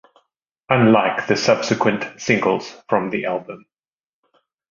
Unlike 0.67 1.27
the 1.27 1.37
subsequent 1.37 2.19
singles 2.19 2.75
from 2.89 3.11
the 3.11 3.25
album. 3.25 3.67